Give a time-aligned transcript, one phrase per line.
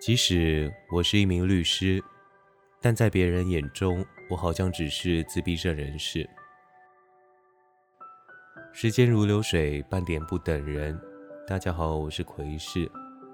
[0.00, 2.02] 即使我是一名律师，
[2.80, 6.28] 但在别人眼中，我好像只是自闭症人士。
[8.72, 10.98] 时间如流水，半点不等人。
[11.48, 12.88] 大家好，我是奎士。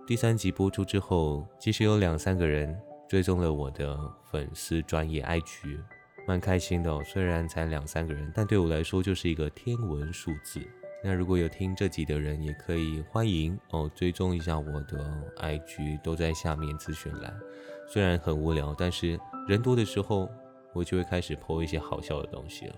[0.06, 2.74] 第三集播出之后，其实有两三个人
[3.06, 3.98] 追踪了我的
[4.30, 5.78] 粉丝专业 IG，
[6.26, 7.04] 蛮开心的。
[7.04, 10.66] 虽然才两三个人，但对我来说就是一个天文数字。
[11.06, 17.38] 那如果有听这集的人，也可以欢迎哦，追踪一下我的 IG，都在下面咨询栏。
[17.86, 20.26] 虽然很无聊，但是人多的时候，
[20.72, 22.74] 我就会开始 po 一些好笑的东西了。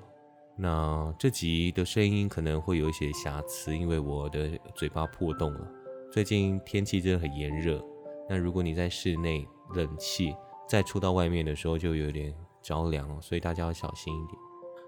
[0.57, 5.71] 那这集的声音可能会有一些瑕疵，因为我的嘴巴破洞了。
[6.11, 7.81] 最近天气真的很炎热，
[8.29, 10.35] 那如果你在室内冷气，
[10.69, 14.37] 再出到外面的时候就有点着凉了，所以大家要小心一点。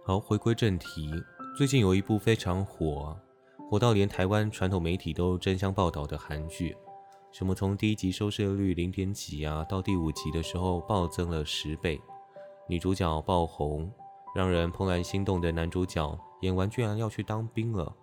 [0.05, 1.09] 好，回归正题，
[1.57, 3.16] 最近有一部非常火。
[3.70, 6.74] 火到连台湾传统媒体都争相报道的韩剧，
[7.30, 12.01] 什么从第一集收视率零点几啊，到第五集的时候暴增了十倍，
[12.66, 13.93] 女主角爆红，
[14.34, 17.95] 让人怦然心动的男主角演完居然要去当兵了。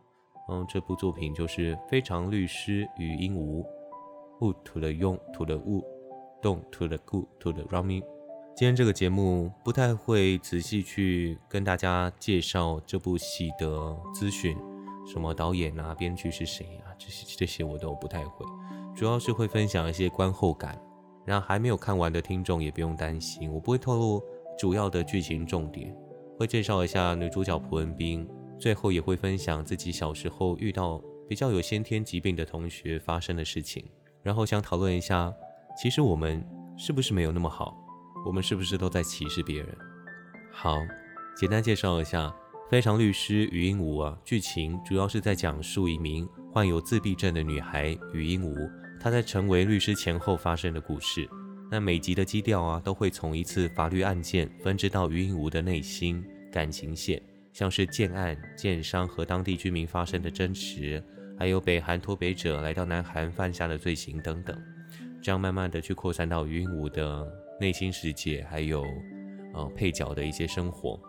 [0.50, 3.64] 嗯，这部作品就是《非常律师与鹦鹉》
[4.40, 8.04] ，Who to the Young to the Wu，Don't to the Good to the Running。
[8.56, 14.56] 今天这个节目不太会仔细去跟大家介绍这部戏的资讯。
[15.06, 16.92] 什么导演啊，编剧是谁啊？
[16.98, 18.46] 这些这些我都不太会，
[18.96, 20.80] 主要是会分享一些观后感。
[21.26, 24.24] 然后还没有看完的听众也不用担心，我不会透露
[24.60, 25.92] 主要的剧情重点，
[26.38, 33.84] 会介绍一下女主角蒲恩斌，最后也会分享自己小时候遇到比较有先天疾病的同学发生的事情。
[34.22, 35.34] 然后想讨论一下，
[35.76, 36.48] 其实我们
[36.78, 37.76] 是不是没有那么好？
[38.24, 39.76] 我们是不是都在歧视别人？
[40.52, 40.78] 好，
[41.36, 42.32] 简单介绍一下。
[42.68, 51.30] 非常律师与鹦鹉啊，剧情主要是在讲述一名患有自闭症的女孩与鹦鹉，她在成为律师前后发生的故事。
[51.70, 57.22] 那每集的基调啊，都会从一次法律案件分支到与鹦鹉的内心感情线，
[57.54, 61.04] 像是建案、建商和当地居民发生的争执，
[61.38, 64.60] 还有北韩脱北者来到南韩犯下的罪行等等，
[65.22, 68.84] 这样慢慢的去扩散到与鹦鹉的内心世界，还有
[69.54, 71.00] 呃配角的一些生活。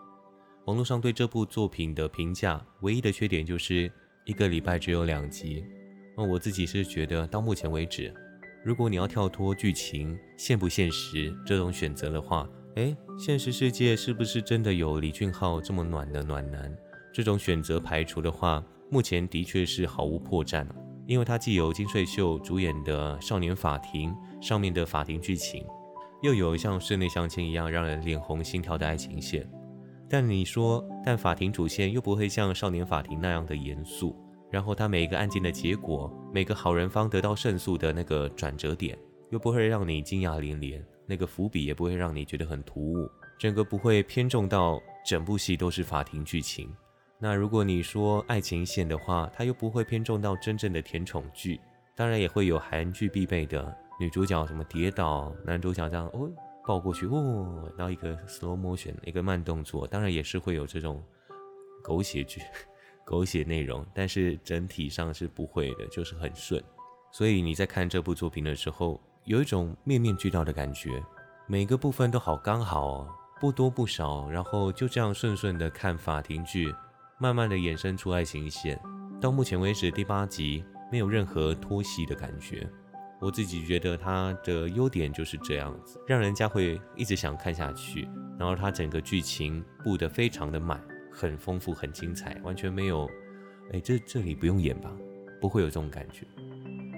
[0.67, 3.91] 网络上对这部作品的评价，唯一的缺点就是
[4.25, 5.65] 一个礼拜只有两集。
[6.17, 8.13] 那我自己是觉得，到目前为止，
[8.65, 16.77] 如果你要跳脱剧情现不现实这种选择的话，诶，现实世界是不是真的有李俊浩这么暖的暖男？
[17.15, 18.61] 这种选择排除的话，
[18.91, 20.67] 目前的确是毫无破绽，
[21.07, 24.11] 因为它既有金穗秀主演的《少年法庭》
[24.45, 25.65] 上面的法庭剧情，
[26.25, 29.49] 又有像室内相亲一样让人脸红心跳的爱情线。
[30.09, 34.17] 但你说，但法庭主线又不会像少年法庭那样的严肃，
[34.51, 38.97] 然后他每一个案件的结果，每个好人方得到胜诉的那个转折点，
[39.31, 46.69] 又不会让你惊讶连连，那个伏笔也不会让你觉得很突兀，整个不会偏重到整部戏都是法庭剧情。
[47.19, 51.61] 那如果你说爱情线的话，它又不会偏重到真正的甜宠剧，
[51.97, 56.31] 当然也会有韩剧必备的女主角什么跌倒，男主角这样哦。
[56.67, 61.03] 抱过去，哦，然后一个 slow motion，一个慢动作，当然也是会有这种
[61.83, 62.41] 狗血剧、
[63.07, 66.63] 狗血内容，但是整体上是不会的，就是很顺。
[67.13, 71.03] 所以你在看这部作品的时候，有一种面面俱到的感觉，
[71.47, 73.09] 每个部分都好刚好，哦
[73.41, 76.75] 不多不少，然后就这样顺顺的看法庭剧，
[77.19, 78.81] 慢慢的衍生出爱情线，
[79.21, 82.69] 到目前为止第八集没有任何拖戏的感觉。
[83.21, 88.09] 我自己觉得它的优点就是这样子，让人家会一直想看下去。
[88.39, 90.79] 然后它整个剧情布得非常的满，
[91.11, 93.09] 很丰富，很精彩，完全没有，
[93.73, 94.93] 哎，这这里不用演吧？
[95.41, 96.27] 不会有这种感觉。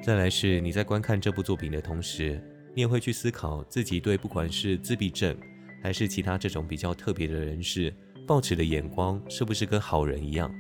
[0.03, 2.43] 再来是你在观看这部作品的同时，
[2.75, 5.37] 你也会去思考自己对不管是自闭症，
[5.83, 7.95] 还是其他这种比较特别的人士，
[8.27, 10.53] 抱持的眼光是不是跟好人一样，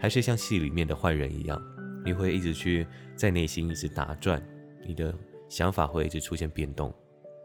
[0.00, 1.60] 还是像戏里面的坏人一样？
[2.04, 4.42] 你会一直去在内心一直打转。
[4.86, 5.14] 你的
[5.48, 6.92] 想法会一直出现变动。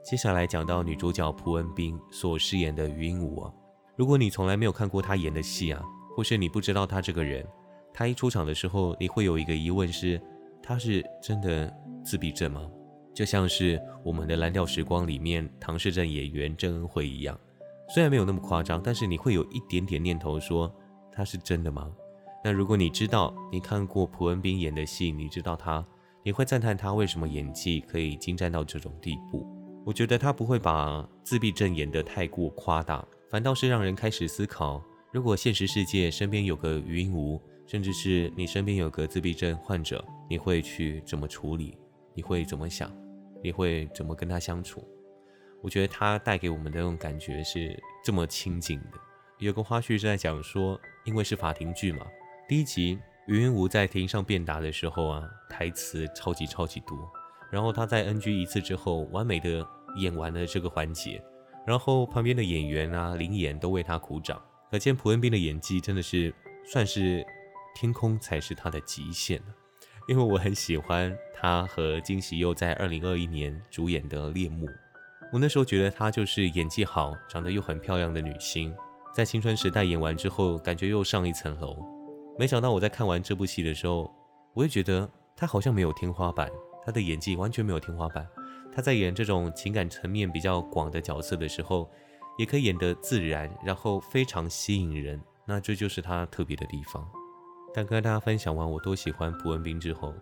[0.03, 3.53] 接下来讲到女主角朴恩斌所饰演的余英武啊，
[3.95, 5.83] 如果你从来没有看过她演的戏啊，
[6.15, 7.45] 或是你不知道她这个人，
[7.93, 10.19] 她一出场的时候，你会有一个疑问是：
[10.63, 11.71] 她是真的
[12.03, 12.69] 自闭症吗？
[13.13, 17.37] 就像是我们的《蓝调时光》里面唐氏症演员郑恩惠一样，
[17.93, 20.73] 虽然没有那么夸张，但是你会有一点点念头说：
[21.11, 21.91] 她是真的吗？
[22.41, 25.85] 那如果你知道你看过朴恩斌演的戏，你知道他。
[26.23, 29.47] 你会赞叹他为什么演技可以精湛到这种地步？
[29.85, 41.77] 我觉得他不会把自闭症演得太过夸大，反倒是让人开始思考：如果现实世界身边有个余音无，甚至是你身边有个自闭症患者，你会去怎么处理？
[42.13, 42.91] 你会怎么想？
[43.41, 44.85] 你会怎么跟他相处？
[45.61, 48.99] 我觉得他带给我们的那种感觉是这么亲近的。
[49.37, 52.05] 有个花絮是在讲说，因为是法庭剧嘛，
[52.47, 52.99] 第一集
[53.29, 56.97] 余云武在庭上辩答的时候啊，台词超级超级多，
[57.51, 59.63] 然后他在 NG 一次之后，完美的
[59.97, 61.21] 演完了这个环节，
[61.63, 64.41] 然后旁边的演员啊、林演都为他鼓掌，
[64.71, 66.33] 可见朴恩斌的演技真的是
[66.65, 67.23] 算是
[67.75, 69.39] 天空才是他的极限
[70.07, 74.65] 因为我很喜欢他和金喜佑在二零二一年主演的《猎目》。
[75.31, 78.73] 我那时候觉得她就是演技好、长得又很漂亮的女星，
[79.13, 81.77] 在青春时代演完之后，感觉又上一层楼。
[82.39, 84.09] 没想到我在看完这部戏的时候，
[84.53, 86.49] 我也觉得她好像没有天花板，
[86.81, 88.25] 她的演技完全没有天花板。
[88.71, 91.91] 她在演这种情感层面比较广的角色的时候，
[92.37, 95.21] 也可以演得自然，然后非常吸引人。
[95.45, 97.05] 那这就是她特别的地方。
[97.73, 100.13] 但跟大家分享完我多喜欢朴文斌之后，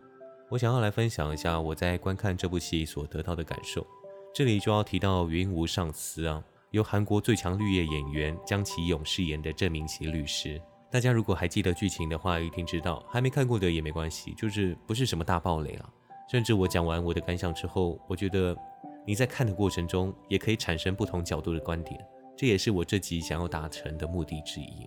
[0.49, 3.85] 我想要来分享一下我在观看这部戏所得到的感受。
[4.33, 10.59] 这里就要提到云无上司啊，由韩国最强绿叶演员姜其勇饰演的郑明奇律师。
[10.89, 15.89] 大家如果还记得剧情的话，一定知道；还没看过的也没关系，就是不是什么大暴雷啊。
[16.31, 18.55] 甚至我讲完我的感想之后，我觉得
[19.05, 21.99] 你在看的过程中也可以产生不同角度的观点，
[22.37, 24.85] 这也是我这集想要达成的目的之一。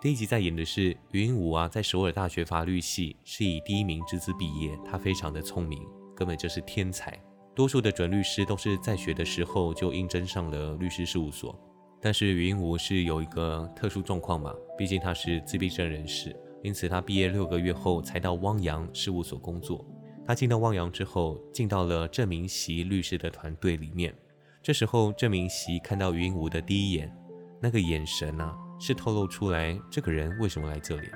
[0.00, 5.82] 第一集在演的是云武啊，在首尔大学法律系是以第一名之资毕业，他非常的聪明，
[6.14, 7.18] 根本就是天才。
[7.54, 11.58] 多数的准律师都是在学的时候就应征上了律师事务所，
[12.06, 19.84] 但是云武是有一个特殊状况嘛，毕竟他是自闭症人士，因此他毕业六个月后才到汪洋事务所工作。
[20.24, 24.14] 他进到汪洋之后，进到了郑明熙律师的团队里面。
[24.62, 27.12] 这时候郑明熙看到云武的第一眼，
[27.60, 31.08] 那个眼神啊，是透露出来这个人为什么来这里？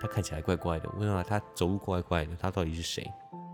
[0.00, 3.08] 他看起来怪怪的，问啊，他走路怪怪的，他到底是谁？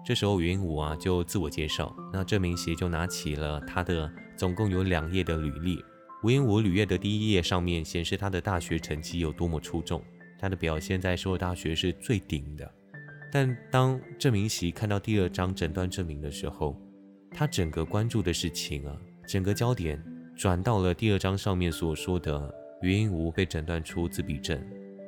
[0.07, 5.85] 这时候，云武啊就自我介绍，那郑明熙就拿起了他的总共有两页的履历。
[6.25, 10.03] 云武履历的第一页上面显示他的大学成绩有多么出众，
[10.39, 12.69] 他的表现在所有大学是最顶的。
[13.31, 16.77] 但当郑明喜看到第二张诊断证明的时候，
[17.31, 18.97] 他整个关注的事情啊，
[19.29, 20.03] 整个焦点
[20.37, 24.61] 转到了第二张上面所说的云武被诊断出自闭症。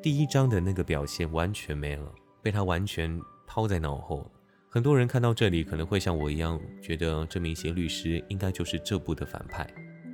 [0.03, 2.13] 第一张的那个表现完全没了，
[2.43, 4.31] 被他完全抛在脑后。
[4.69, 9.69] 很多人看到这里可能会像我一样，觉得郑明熙律师应该就是这部的反派。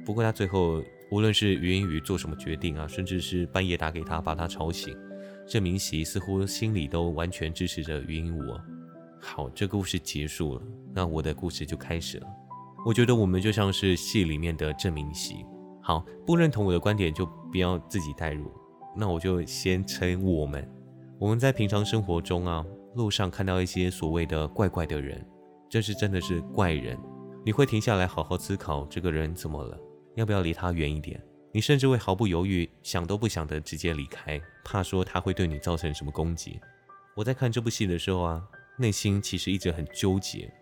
[0.07, 0.81] 不过他最后
[1.11, 4.97] 无论是余音宇做什么决定啊，甚至是半夜打给他把他吵醒，
[5.49, 8.41] 郑明熙似乎心里都完全支持着余音武。
[9.21, 10.63] 好，这故事结束了，
[10.95, 12.27] 那我的故事就开始了。
[12.87, 15.45] 我觉得我们就像是戏里面的郑明熙。
[15.83, 18.51] 好，不认同我的观点就不要自己代入。
[18.97, 20.67] 那我就先称我们。
[21.19, 22.65] 我们在平常生活中啊。
[22.95, 25.23] 路上看到一些所谓的怪怪的人，
[25.69, 26.99] 这是真的是怪人。
[27.45, 29.79] 你会停下来好好思考，这个人怎么了？
[30.17, 31.23] 要不要离他远一点？
[31.53, 36.61] 你甚至会毫不犹豫，想都不想的直接离开，怕说他会对你造成什么攻击。
[37.15, 38.43] 我在看这部戏的时候啊，
[38.77, 40.53] 内心其实一直很纠结，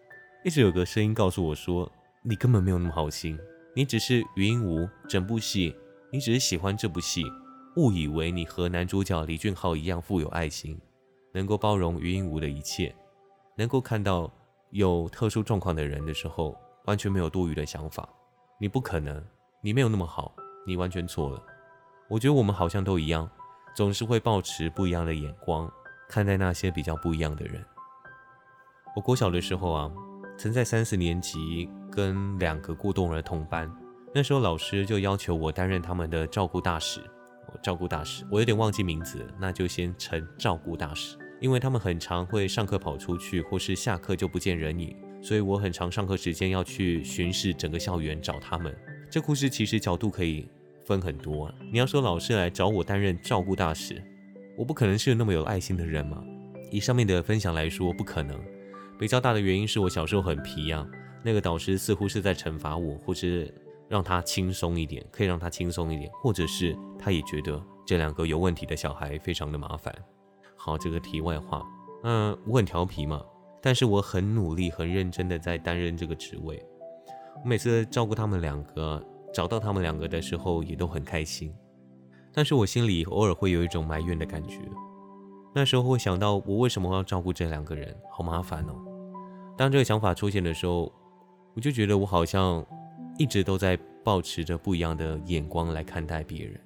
[0.44, 1.90] 一直有个声音告诉我说，
[2.22, 3.38] 你根本没有那么好心，
[3.74, 5.74] 你只是云无整部戏，
[6.12, 7.24] 你只是喜欢这部戏，
[7.76, 10.78] 误以为你和男主角李俊浩一样富有爱心。
[11.32, 12.94] 能够包容余音无的一切，
[13.56, 14.32] 能够看到
[14.70, 18.08] 有特殊状况的人的时候，完全没有多余的想法。
[18.60, 19.20] 你不可能，
[19.64, 21.42] 你没有那么好，你完全错了。
[22.06, 23.26] 我觉得我们好像都一样，
[23.74, 25.72] 总是会保持不一样的眼光
[26.06, 27.64] 看待那些比较不一样的人。
[28.94, 29.90] 我国小的时候啊，
[30.36, 33.74] 曾在三四年级跟两个过动儿同班，
[34.14, 37.00] 那时候老师就要求我担任他们的照顾大使。
[37.62, 41.16] 照顾大使，我有点忘记名字，那就先称照顾大使。
[41.40, 48.76] 因为他们很常会上课跑出去，或是下课就不见人影，所以我很常上课时间要去巡视整个校园找他们。
[49.14, 50.44] 这故事其实角度可以
[50.84, 51.48] 分很多。
[51.70, 54.02] 你要说老师来找我担任照顾大使，
[54.58, 56.20] 我不可能是那么有爱心的人嘛。
[56.68, 58.36] 以上面的分享来说，不可能。
[58.98, 60.84] 比较大的原因是我小时候很皮呀，
[61.22, 63.54] 那个导师似乎是在惩罚我，或是
[63.88, 69.94] 让他轻松一点，可以让他轻松一点，或者是他也觉得这两个有问题的小孩非常的麻烦。
[70.56, 71.64] 好，这个题外话，
[72.02, 73.22] 嗯，我很调皮嘛，
[73.62, 76.60] 但是我很努力、很认真的在担任这个职位。
[77.42, 81.54] 我每次照顾他们两个，找到他们两个的时候，也都很开心。
[82.32, 84.60] 但是我心里偶尔会有一种埋怨的感觉，
[85.54, 88.74] 那时候会想到我为什么要照顾这两个人，好麻烦哦。
[89.56, 90.90] 当这个想法出现的时候，
[91.54, 92.64] 我就觉得我好像
[93.18, 96.60] 一直都在保持着不一样的眼光来看待别人，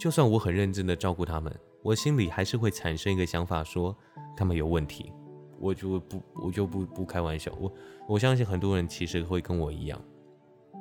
[0.00, 1.54] 就算我很认真的照顾他们。
[1.82, 3.94] 我心里还是会产生一个想法，说
[4.34, 5.12] 他们有问题，
[5.64, 7.72] 我就不我就不不开玩笑，我
[8.06, 9.98] 我相信很多人其实会跟我一样，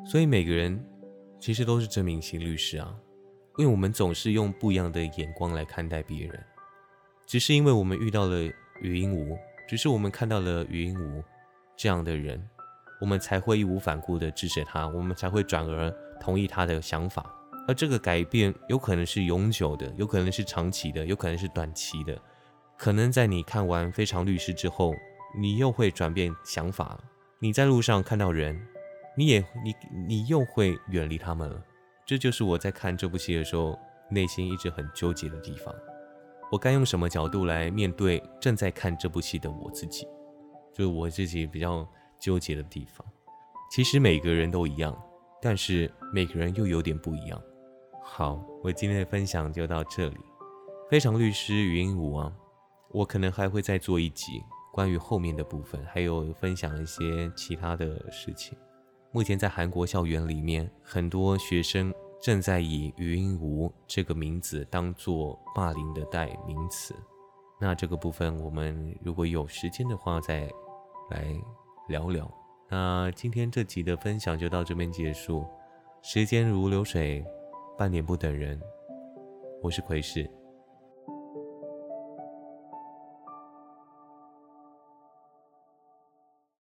[0.06, 0.78] 所以每个人
[1.40, 2.94] 其实都是真明星律师啊，
[3.58, 6.44] 因为我们总是用不一样的眼光来看待别人，
[7.26, 8.44] 只是因为我们遇到了
[8.82, 9.38] 语音无，
[9.70, 11.24] 只是我们看到了语音无
[11.78, 12.46] 这样的人，
[13.00, 17.34] 我们才会义无反顾的支持他，我们才会转而同意他的想法。
[17.70, 22.22] 而这个改变有可能是永久的，有可能是长期的，有可能是短期的。
[22.84, 24.94] 可能在你看完《非常律师》之后，
[25.40, 27.00] 你又会转变想法。
[27.40, 28.62] 你在路上看到人，
[29.16, 29.74] 你也你
[30.06, 31.64] 你又会远离他们了。
[32.06, 35.74] 这就是我在看这部戏的时候内心一直很纠结的地方。
[36.52, 40.06] 我该用什么角度来面对正在看这部戏的我自己？
[40.74, 41.88] 就是我自己比较
[42.20, 43.08] 纠结的地方。
[43.72, 44.94] 其实每个人都一样，
[45.42, 47.42] 但是每个人又有点不一样。
[48.04, 50.18] 好，我今天的分享就到这里。
[50.90, 52.30] 非常律师语音五啊，
[52.94, 58.58] 我可能还会再做一集关于后面的部分，还有分享一些其他的事情。
[59.12, 66.96] 目前在韩国校园里面，很多学生正在以语音无这个名字当做霸凌的代名词。
[67.60, 70.50] 那这个部分我们如果有时间的话再
[71.10, 71.26] 来
[71.90, 72.32] 聊聊。
[72.70, 75.46] 那今天这集的分享就到这边结束。
[76.02, 77.26] 时间如流水。
[77.76, 78.62] 半年不等人，
[79.64, 80.30] 我是奎士。